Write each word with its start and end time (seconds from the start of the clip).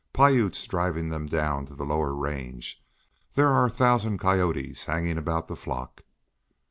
"Piute's 0.13 0.65
driving 0.65 1.09
them 1.09 1.27
down 1.27 1.67
to 1.67 1.75
the 1.75 1.85
lower 1.85 2.15
range. 2.15 2.81
There 3.35 3.49
are 3.49 3.67
a 3.67 3.69
thousand 3.69 4.17
coyotes 4.17 4.85
hanging 4.85 5.19
about 5.19 5.47
the 5.47 5.55
flock." 5.55 6.01